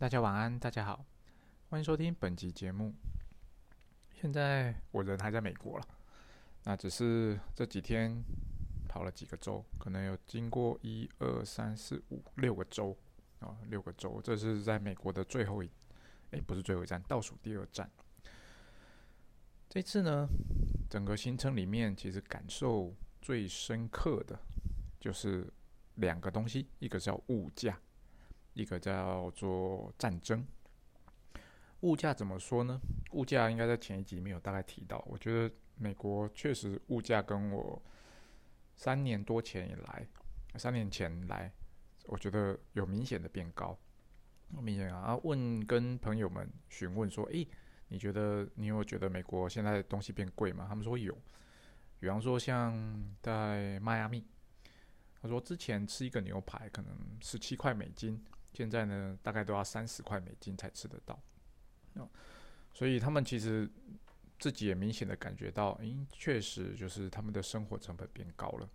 [0.00, 1.04] 大家晚安，大家好，
[1.68, 2.94] 欢迎收听本集节目。
[4.14, 5.86] 现在我人还在美国了，
[6.64, 8.24] 那只是这几天
[8.88, 12.96] 跑了几个州，可能有经过一二三四五六个州
[13.40, 14.22] 啊，六个州。
[14.24, 15.70] 这是在美国的最后一，
[16.30, 17.90] 哎，不是最后一站，倒数第二站。
[19.68, 20.26] 这次呢，
[20.88, 22.90] 整个行程里面，其实感受
[23.20, 24.40] 最深刻的
[24.98, 25.46] 就是
[25.96, 27.78] 两个东西，一个叫物价。
[28.54, 30.44] 一个叫做战争，
[31.80, 32.80] 物价怎么说呢？
[33.12, 35.02] 物价应该在前一集没有大概提到。
[35.06, 37.80] 我觉得美国确实物价跟我
[38.76, 40.06] 三年多前以来，
[40.56, 41.52] 三年前来，
[42.06, 43.78] 我觉得有明显的变高。
[44.60, 47.48] 明显啊，问跟朋友们询问说：“诶，
[47.88, 51.16] 你觉得你有觉得美国现在东西变贵吗？”他们说有。
[52.00, 52.74] 比方说像
[53.22, 54.26] 在迈阿密，
[55.20, 58.22] 他说之前吃一个牛排可能十七块美金。
[58.52, 61.18] 现在呢，大概都要三十块美金才吃得到，
[61.94, 62.08] 哦，
[62.74, 63.70] 所以他们其实
[64.38, 68.68] 自己也明显的感觉到，诶，确实就是他们的生活成本变高了。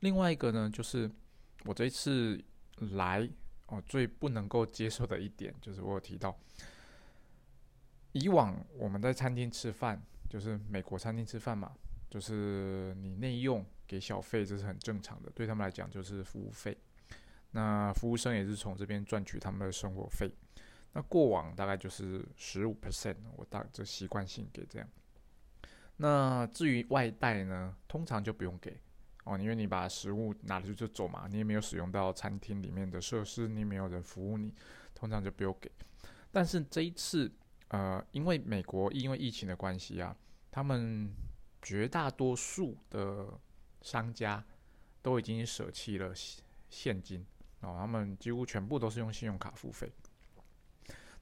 [0.00, 1.10] 另外一个呢，就是
[1.64, 2.42] 我这一次
[2.92, 3.28] 来
[3.66, 6.38] 哦，最不能够接受的一点，就是我有提到，
[8.12, 11.74] 以往我们在餐厅吃饭，就是美国餐厅吃饭嘛，
[12.08, 16.76] 就是你内用给小费，这是很正常的，对他们来讲就是服务费。
[17.56, 20.30] 那服务生也是从这边赚取他们的生活费。
[20.92, 24.86] 那过往大概就是十五 percent，我大这习惯性给这样。
[25.96, 28.78] 那至于外带呢，通常就不用给
[29.24, 34.54] 哦，因为你把食物拿出去就走嘛，你也没有使用到餐厅里面的设施，你没有人服务你，
[34.94, 35.72] 通常就不用给。
[36.30, 37.32] 但是这一次，
[37.68, 40.14] 呃，因为美国因为疫情的关系啊，
[40.50, 41.10] 他们
[41.62, 43.28] 绝大多数的
[43.80, 44.44] 商家
[45.00, 46.12] 都已经舍弃了
[46.68, 47.24] 现金。
[47.60, 49.90] 哦，他们几乎全部都是用信用卡付费。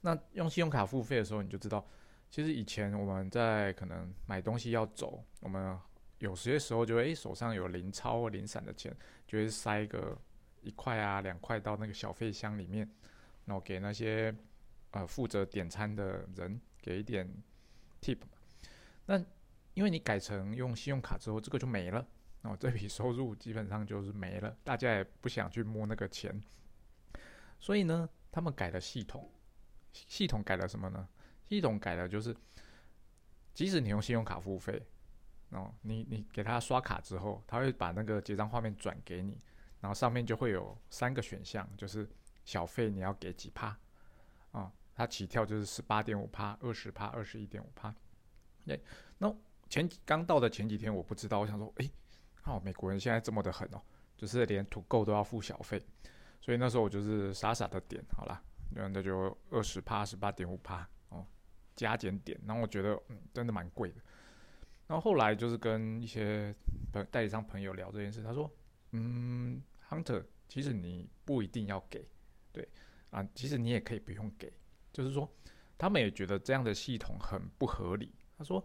[0.01, 1.87] 那用信用卡付费的时候，你就知道，
[2.31, 5.79] 其实以前我们在可能买东西要走，我们
[6.19, 8.95] 有些时候就会手上有零钞或零散的钱，
[9.27, 10.19] 就会塞个
[10.61, 12.87] 一块啊两块到那个小费箱里面，
[13.47, 14.35] 然后给那些
[14.91, 17.29] 呃负责点餐的人给一点
[18.03, 18.19] tip。
[19.07, 19.19] 那
[19.75, 22.07] 因为你改成用信用卡之后，这个就没了。
[22.45, 26.39] 哦，这笔收入基本上就是没了，大家也不想去摸那个钱，
[27.59, 29.31] 所以呢，他们改了系统，
[29.93, 31.09] 系统改了什么呢？
[31.49, 32.37] 系统改了就是，
[33.55, 34.87] 即使你用信用卡付费，
[35.53, 39.39] 哦，你你给他刷卡之后，他会把那个结账画面转给你，
[39.81, 42.07] 然后上面就会有三个选项，就是
[42.45, 43.75] 小费你要给几趴，
[44.53, 47.95] 啊，它起跳就是十八点五趴、二十趴、二十一点五趴。
[49.17, 49.35] 那
[49.71, 51.91] 前刚到的前几天我不知道，我想说，诶。
[52.45, 53.81] 哦，美国人现在这么的狠哦，
[54.17, 55.83] 就是连土购都要付小费，
[56.41, 58.43] 所以那时候我就是傻傻的点好了，
[58.75, 61.27] 那就二十趴十八点五趴哦，
[61.75, 63.97] 加减点，然后我觉得嗯真的蛮贵的，
[64.87, 66.55] 然后后来就是跟一些
[66.93, 68.51] 代代理商朋友聊这件事，他说
[68.93, 72.07] 嗯，Hunter，其实你不一定要给，
[72.53, 72.69] 对
[73.09, 74.53] 啊，其实你也可以不用给，
[74.93, 75.27] 就是说
[75.79, 78.63] 他们也觉得这样的系统很不合理，他说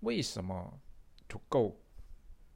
[0.00, 0.80] 为什么
[1.26, 1.76] 土购？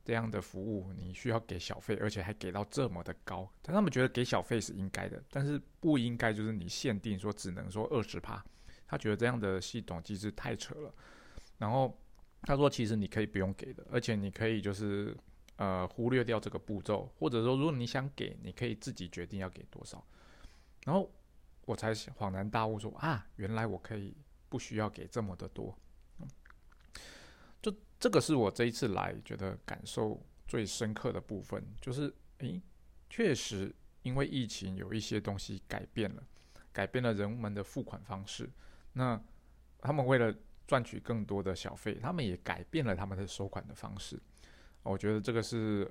[0.06, 8.40] 这样的服务你需要给小费，而且还给到这么的高，但他们觉得给小费是应该的，但是不应该就是你限定说只能说二十趴，
[8.86, 10.94] 他觉得这样的系统机制太扯了。
[11.58, 11.98] 然后
[12.42, 15.16] 他说其实你可以不用给的，而且你可以就是
[15.56, 20.06] 呃忽略掉这个步骤，或者说如果你想给，你可以自己决定要给多少。
[20.84, 21.10] 然后
[21.64, 24.16] 我才恍然大悟说啊，原来我可以
[24.48, 25.76] 不需要给这么的多。
[27.98, 32.60] 这个是我这一次来觉得感受最深刻的部分，就是诶，
[33.08, 36.22] 确实因为疫情有一些东西改变了，
[36.72, 38.50] 改变了人们的付款方式。
[38.92, 39.20] 那
[39.80, 40.34] 他们为了
[40.66, 44.20] 赚取更多的小费，他们也改变了他们的收款的方式。
[44.82, 45.90] 我觉得这个是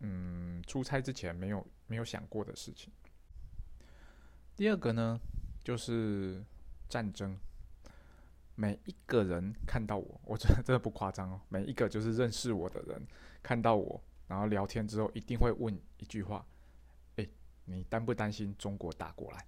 [0.00, 2.92] 嗯，出差之前没有没有想过的事情。
[4.56, 5.18] 第二个呢，
[5.62, 6.44] 就是
[6.88, 7.38] 战争。
[8.56, 11.40] 每一个人看到我， 我真的真的不夸张哦。
[11.48, 13.06] 每一个就是认识我的人
[13.42, 16.46] 看到我，然后聊天之后，一定会问一句话
[17.16, 17.28] ：“诶，
[17.64, 19.44] 你担不担心中国打过来？”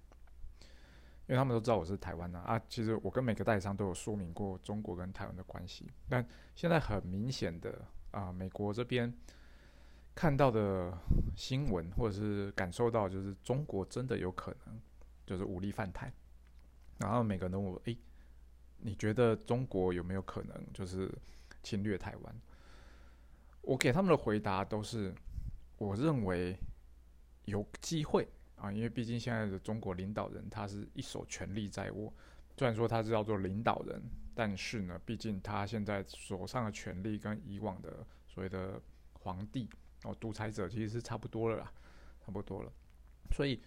[1.27, 2.61] 因为他们都知道我是台湾的啊。
[2.69, 6.25] 其实我跟每个代理商都有说明过中国跟台湾的关系，但
[6.55, 9.13] 现在很明显的啊，美国这边
[10.15, 10.97] 看到的
[11.35, 14.79] 新闻或者是感受到，就是中国真的有可能
[15.25, 16.11] 就是武力犯台，
[16.99, 17.97] 然后每个人都问：“诶。”
[18.79, 21.11] 你觉得中国有没有可能就是
[21.63, 22.35] 侵略台湾？
[23.61, 25.13] 我给他们的回答都是，
[25.77, 26.57] 我认为
[27.45, 32.13] 有机会，啊，因为毕竟现在的中国领导人他是一手权力在握，
[32.55, 34.01] 虽然说他是叫做领导人，
[34.33, 38.81] 但是呢，毕竟他现在手上的权力跟以往的所谓的
[39.13, 39.69] 皇帝
[40.03, 41.73] 哦独裁者其实是差不多了啦，
[42.25, 42.71] 差不多了。
[43.31, 43.61] 所以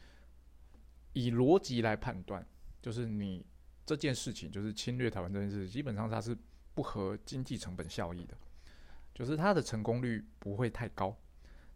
[1.13, 2.47] 以逻辑来判断，
[2.81, 3.45] 就是你
[3.85, 6.37] 这件事情，就是侵略台湾这件事，基本上它是
[6.75, 8.37] 不合经济成本效益的，
[9.15, 11.17] 就是它的成功率不会太高。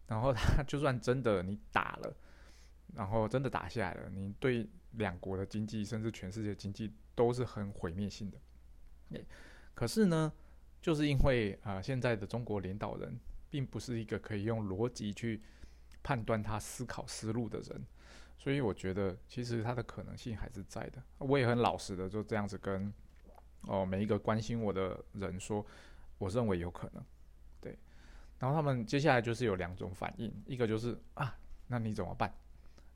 [0.07, 2.15] 然后他就算真的你打了，
[2.93, 8.37] 然后真的打下来了，你对两国的经济甚至全世界经济都是很毁灭性的。
[9.73, 10.31] 可是呢，
[10.79, 13.19] 就是因为啊，现在的中国领导人
[13.49, 15.41] 并不是一个可以用逻辑去
[16.03, 17.83] 判断他思考思路的人，
[18.37, 21.01] 所以我觉得其实他的可能性还是在的。
[21.17, 22.93] 我也很老实的就这样子跟
[23.61, 25.65] 哦每一个关心我的人说，
[26.17, 27.03] 我认为有可能。
[27.59, 27.77] 对
[28.37, 31.35] 然后他们接下来就是有两种反应，一个就是啊，
[31.67, 32.31] 那你怎么办？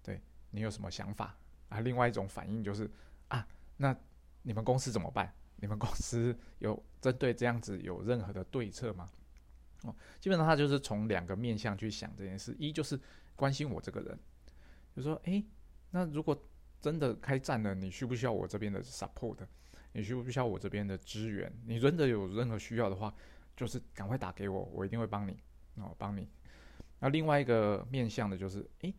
[0.03, 0.21] 对
[0.51, 1.35] 你有什么想法
[1.69, 1.79] 啊？
[1.79, 2.89] 另外一种反应就是
[3.29, 3.47] 啊，
[3.77, 3.95] 那
[4.43, 5.33] 你们公司怎么办？
[5.55, 9.09] 你们公司有针对这样子有任何的对策吗？
[9.83, 12.99] 哦，基本上他就是从两个面向去想这件事，一就是
[13.35, 14.19] 关心我这个人，
[14.99, 15.45] 就说诶，
[15.91, 16.37] 那如果
[16.81, 19.37] 真的开战了，你需不需要我这边的 support？
[19.93, 21.49] 你需不需要我这边的支援？
[21.65, 23.13] 你真的有任何需要的话？
[23.55, 25.39] 就是赶快打给我，我一定会帮你
[25.75, 26.27] 哦，帮你。
[26.99, 28.93] 那另外一个面向的就是，诶，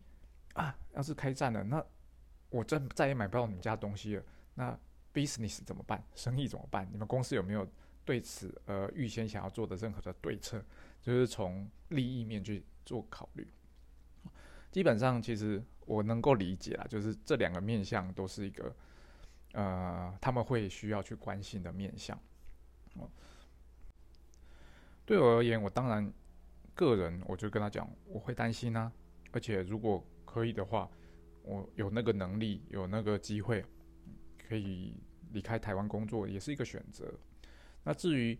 [0.53, 1.85] 啊，要是开战了，那
[2.49, 4.23] 我真再也买不到你们家东西了，
[4.55, 4.75] 那
[5.13, 6.03] business 怎么办？
[6.15, 6.89] 生意怎么办？
[6.91, 7.67] 你们公司有没有
[8.03, 10.65] 对此呃预先想要做的任何的对策？
[10.99, 13.47] 就是从利益面去做考虑。
[14.71, 18.75] 基本上，其实我能够理解啦，就是这两个面向都是一个
[19.53, 22.17] 呃他们会需要去关心的面向
[22.95, 23.09] 哦。
[25.05, 26.11] 对我而言，我当然
[26.73, 28.91] 个人，我就跟他讲，我会担心啊。
[29.33, 30.89] 而且如果可以的话，
[31.43, 33.65] 我有那个能力，有那个机会，
[34.47, 34.95] 可以
[35.31, 37.13] 离开台湾工作，也是一个选择。
[37.83, 38.39] 那至于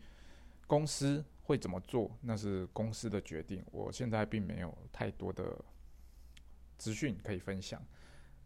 [0.68, 3.62] 公司会怎么做，那是公司的决定。
[3.72, 5.58] 我现在并没有太多的
[6.82, 7.86] 资讯可以分享。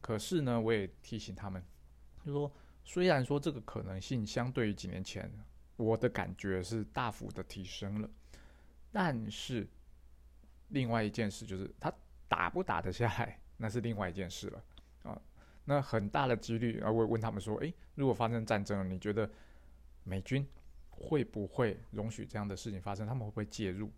[0.01, 1.63] 可是呢，我也提醒他们，
[2.25, 2.51] 就说
[2.83, 5.31] 虽然说这个可能性相对于几年前。
[5.77, 8.09] 我的感觉是大幅的提升了，
[8.93, 9.67] 但是
[10.69, 11.93] 另外一件事就是他
[12.29, 14.63] 打不打得下来，那是另外一件事了
[15.03, 15.21] 啊。
[15.65, 19.29] 那很大的几率啊，我问他们说：“诶，如果发生战争，你觉得
[20.05, 20.47] 美军
[20.89, 23.05] 会不会容许这样的事情发生？
[23.05, 23.91] 他们会不会介入？”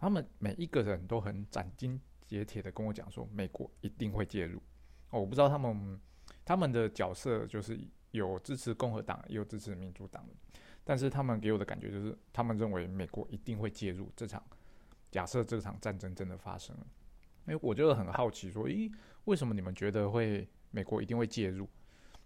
[0.00, 2.00] 他们每一个人都很斩钉
[2.32, 4.60] 铁铁的跟我讲说：“美国一定会介入。”，
[5.10, 6.00] 我不知道他们
[6.44, 7.78] 他们的角色就是
[8.12, 10.26] 有支持共和党，也有支持民主党。
[10.84, 14.42] 但是他们给我的感觉就是，他们认为美国一定会介入这场。
[15.10, 16.86] 假设这场战争真的发生了，
[17.46, 18.90] 哎，我就很好奇，说，诶，
[19.24, 21.68] 为什么你们觉得会美国一定会介入？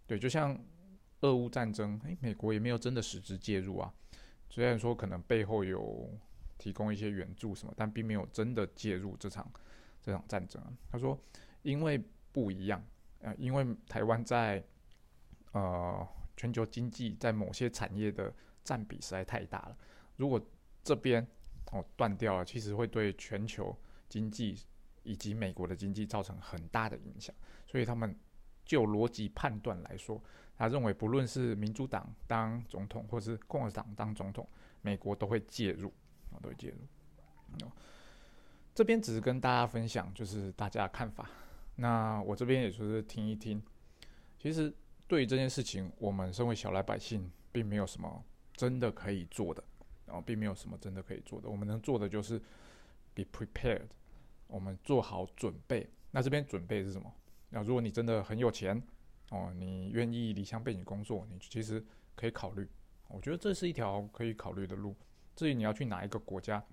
[0.07, 0.57] 对，就像
[1.23, 3.93] 俄乌战争，诶，美国也没有真的实质介入啊。
[4.49, 6.09] 虽然说可能背后有
[6.57, 9.51] 提供一些援助什么，但并没有真的介入这场
[10.07, 10.63] 这场战争。
[10.91, 11.19] 他说，
[11.63, 12.83] 因为不一样，
[13.21, 14.65] 呃，因为台湾在
[15.53, 16.07] 呃
[16.37, 18.33] 全球经济在某些产业的。
[18.67, 19.79] 占比实在太大了。
[20.17, 20.45] 如果
[20.83, 21.25] 这边
[21.71, 23.73] 哦断掉了，其实会对全球
[24.09, 24.59] 经济
[25.05, 27.33] 以及美国的经济造成很大的影响。
[27.65, 28.13] 所以他们
[28.65, 30.21] 就逻辑判断来说，
[30.57, 34.45] 他认为不论是民主党当总统，或是共和党当总统，
[34.83, 35.95] 美国都会介入
[36.33, 37.71] 啊，都会介入。
[38.77, 41.27] 这边只是跟大家分享，就是大家的看法。
[41.77, 43.61] 那我这边也就是听一听。
[44.39, 44.71] 其实
[45.09, 48.23] 对于这件事情，我们身为小老百姓，并没有什么。
[48.55, 49.63] 真的可以做的，
[50.07, 51.49] 然后并没有什么真的可以做的。
[51.49, 52.39] 我们能做的就是
[53.13, 53.89] be prepared，
[54.47, 55.87] 我们做好准备。
[56.11, 57.13] 那这边准备是什么？
[57.51, 58.83] 那如果你真的很有钱，
[59.31, 62.67] 哦，你愿意离乡背井工作，你其实可以考虑。
[63.09, 64.97] 我觉得这是一条可以考虑的路。
[65.35, 66.65] 至于你要去哪一个国家，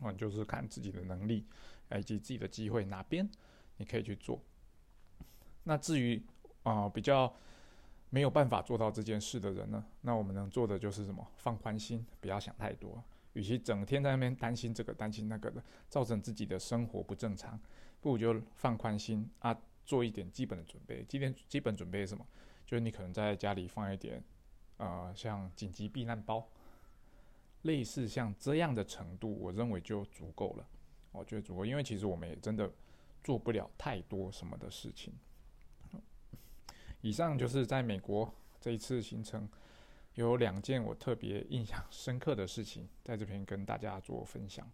[0.00, 1.46] 哦，就是看自己的能力
[1.96, 3.28] 以及自己的机会，哪边
[3.76, 4.42] 你可以去做。
[5.64, 6.22] 那至于
[6.62, 7.34] 啊，比较。
[8.10, 9.84] 没有办法做到这件事的人呢？
[10.00, 11.30] 那我们能做的就是什么？
[11.36, 13.04] 放宽心，不要想太多。
[13.34, 17.60] 与其整天在那边担心这个担心那个的，造成自己的生活不正常，
[18.00, 21.04] 不如就放宽心啊，做一点基本的准备。
[21.04, 22.26] 基本基本准备是什么？
[22.64, 24.24] 就是你可能在家里放一点，
[24.78, 26.48] 呃，像紧急避难包，
[27.62, 30.68] 类似像这样的程度，我认为就足够了。
[31.12, 32.70] 我觉得足够，因为其实我们也真的
[33.24, 35.12] 做不了太多什么的事情。
[37.00, 39.48] 以上就是在美国这一次行程
[40.14, 44.68] 有两件我特别印象深刻的事情，在这边跟大家做分享。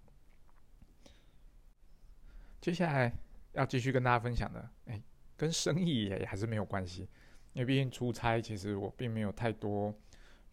[2.60, 3.12] 接下来
[3.52, 5.02] 要继续跟大家分享的，哎，
[5.36, 7.08] 跟生意也还是没有关系，
[7.52, 9.94] 因为毕竟出差，其实我并没有太多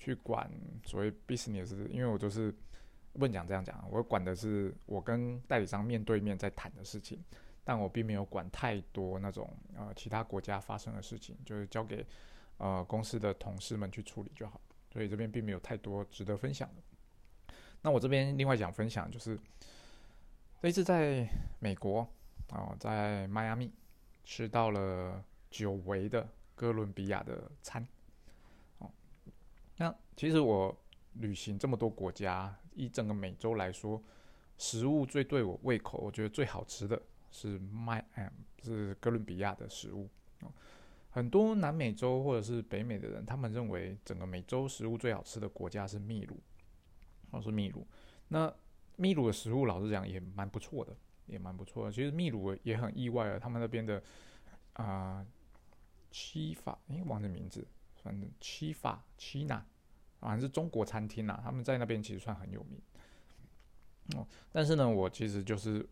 [0.03, 0.49] 去管
[0.83, 2.51] 所谓 business，因为我就是
[3.13, 7.23] 问讲这样讲，我管的是我跟代理商面对面在谈的事情，
[7.63, 12.03] 但我并没有管太多那种呃其他国家发生的事情，就是交给
[12.57, 14.59] 呃公司的同事们去处理就好，
[14.91, 17.53] 所以这边并没有太多值得分享的。
[17.83, 19.39] 那我这边另外想分享就是，
[20.63, 21.29] 这一次在
[21.59, 21.99] 美国
[22.49, 23.71] 哦，在迈阿密
[24.23, 27.87] 吃到了久违的哥伦比亚的餐。
[29.77, 30.75] 那其实我
[31.13, 34.01] 旅行这么多国家，一整个美洲来说，
[34.57, 37.01] 食物最对我胃口，我觉得最好吃的
[37.31, 38.31] 是麦，哎，
[38.63, 40.07] 是哥伦比亚的食物。
[41.09, 46.39] 很多南美洲或者是北美的人，他们认为整个美洲食物最好吃的国家是秘鲁。
[47.31, 47.85] 哦，是秘鲁。
[48.29, 48.53] 那
[48.95, 51.91] 秘鲁的食物，老实讲也蛮不错的，也蛮不错的。
[51.91, 54.01] 其实秘鲁也很意外了，他们那边的
[54.73, 55.25] 啊，
[56.11, 57.67] 七法，哎，忘记名字，
[58.03, 59.65] 反正七法七纳，
[60.19, 61.39] 好像是中国餐厅呐。
[61.43, 62.81] 他们在那边其实算很有名。
[64.15, 65.87] 哦，但是呢，我其实就是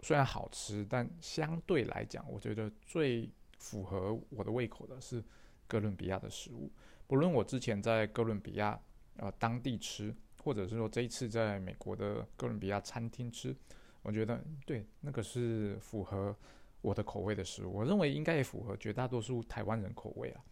[0.00, 5.22] 虽然好吃，但相对来讲，我觉得最符合我的胃口的是
[5.66, 6.70] 哥伦比亚的食物。
[7.06, 8.80] 不论我之前在哥伦比亚
[9.16, 10.14] 呃当地吃。
[10.44, 13.54] 或者是说这一次在美国的哥伦比亚餐厅吃，
[14.02, 16.36] 我觉得对那个是符合
[16.80, 17.72] 我的口味的食物。
[17.72, 20.42] 我认为应该也符合绝大多数台湾人口味啊。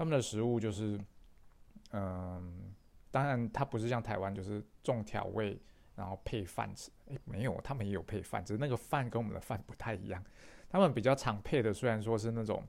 [0.00, 0.98] 他们的食物就是，
[1.92, 2.74] 嗯，
[3.10, 5.60] 当然它不是像台湾就是重调味，
[5.94, 6.90] 然后配饭吃。
[7.08, 10.24] 诶，没有，他们也有配饭，只是那个饭跟我们的饭不太一样。
[10.70, 12.66] 他们比较常配的虽然说是那种，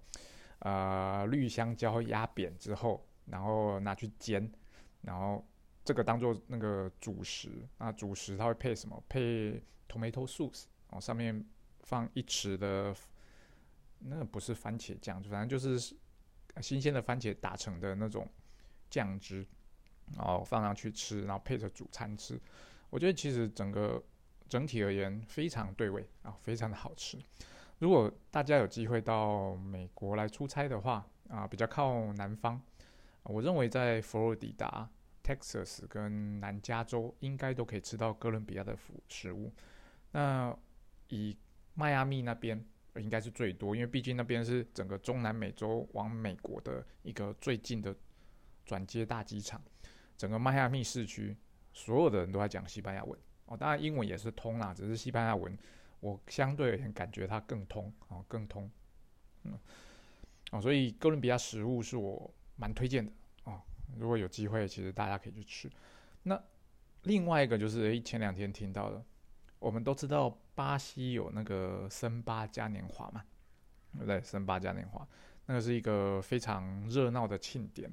[0.59, 4.51] 呃，绿香蕉压扁之后，然后拿去煎，
[4.99, 5.41] 然后。
[5.85, 9.03] 这个当做那个主食那，主食它会配什么？
[9.09, 9.59] 配
[9.89, 11.43] tomato sauce，哦，上面
[11.79, 12.93] 放一匙的，
[13.97, 15.95] 那不是番茄酱，反正就是
[16.59, 18.27] 新鲜的番茄打成的那种
[18.89, 19.45] 酱汁，
[20.15, 22.41] 然后放上去吃，然后配着主餐吃。
[22.89, 24.03] 我觉得其实整个
[24.49, 27.17] 整体而言非常对味啊，非常的好吃。
[27.79, 32.59] 如果大家有机会到美国来出差的话啊，比较靠南方，
[33.23, 34.89] 我认为在佛罗里达。
[35.23, 39.53] Texas 跟南加州应该都可以吃到哥伦比亚的食食物。
[40.13, 40.53] 那
[41.09, 41.37] 以
[41.75, 47.95] 迈阿密那边应该是最多，因为毕竟那边是整个中南美洲往美国的一个最近的
[48.65, 49.61] 转接大机场。
[50.17, 51.35] 整个迈阿密市区
[51.73, 55.57] 所有的人都在讲西班牙文哦，当然英文也是通啦，只是西班牙文
[55.99, 58.69] 我相对而言感觉它更通哦，更通。
[59.43, 59.57] 嗯，
[60.51, 63.11] 哦，所以哥伦比亚食物是我蛮推荐的
[63.45, 63.61] 哦。
[63.97, 65.71] 如果有机会，其实大家可以去吃。
[66.23, 66.39] 那
[67.03, 69.03] 另外一个就是，诶，前两天听到的，
[69.61, 73.23] 我们都知道巴西有那个森巴嘉年华嘛，
[73.93, 74.19] 对不对？
[74.21, 75.07] 森巴嘉年华，
[75.45, 77.89] 那个是一个非常热闹的庆典。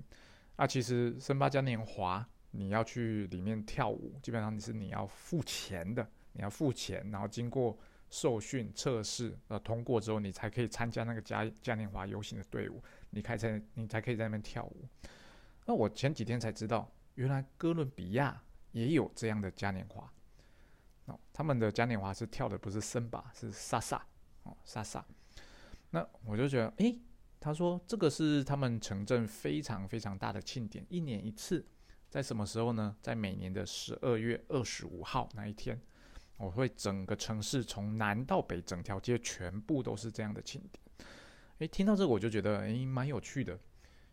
[0.57, 14.89] 啊，其实森巴嘉年华你要去里面跳舞，基本上你是你要付钱的，你要付钱，然后经过受训测试，呃，通过之后，你才可以参加那个嘉嘉年华游行的队伍，你开才你才可以在那边跳舞。
[15.67, 20.11] 那我前几天才知道，原来哥伦比亚也有这样的嘉年华。
[21.33, 24.05] 他们的嘉年华是跳的不是森巴，是萨萨。
[24.45, 25.05] 哦，萨萨。
[25.91, 27.01] 那我就觉得，诶，
[27.39, 31.67] 他说这个是他们城镇非常非常大的庆典，一年一次，
[32.09, 32.97] 在什么时候呢？
[33.01, 35.81] 在每年的十二月二十五号那一天，
[36.37, 41.09] 我会整个城市从南到北，整条街全部都是这样的庆典。
[41.59, 43.59] 诶，听到这个我就觉得，诶，蛮有趣的。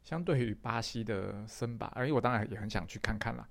[0.03, 3.49] 相对于巴西的森巴，而且我当然也很想去看看啦。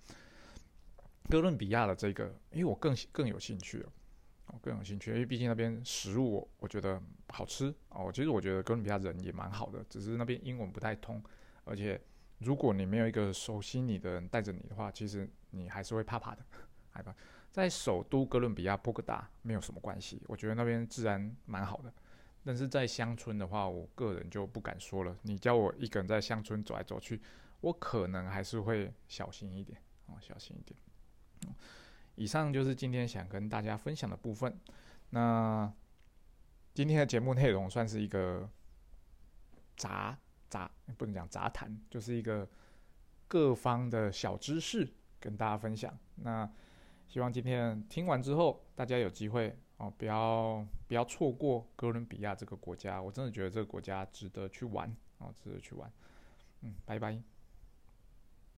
[1.31, 3.93] 哥伦比亚的这个，因为我更更有兴趣了，
[4.49, 8.11] 我更有兴趣，因为毕竟那边食物我觉得好吃哦。
[8.13, 11.23] 其实我觉得哥伦比亚人也蛮好的，只是那边英文不太通，
[11.65, 12.01] 而且
[12.39, 16.45] 如果你没有一个熟悉你的人带着你的话，其实你还是会怕怕的，
[16.91, 17.15] 害怕。
[17.51, 21.93] 在首都哥伦比亚波哥达没有什么关系，我觉得那边自然蛮好的。
[22.45, 25.17] 但是在乡村的话，我个人就不敢说了。
[25.23, 27.23] 你叫我一个人在乡村走来走去，
[27.61, 30.77] 我可能还是会小心一点哦，小心一点。
[32.15, 34.59] 以上就是今天想跟大家分享的部分。
[35.11, 35.73] 那
[36.73, 38.49] 今天的节目内容算是一个
[39.77, 42.49] 杂杂，不能讲杂谈，就是一个
[43.29, 44.89] 各方的小知识
[45.21, 45.97] 跟大家分享。
[46.17, 46.51] 那
[47.07, 49.59] 希望今天听完之后，大家有机会。
[49.77, 55.93] 哦，不要不要错过哥伦比亚这个国家，我真的觉得这个国家值得去玩，哦，值得去玩。
[56.61, 57.34] 嗯，拜拜。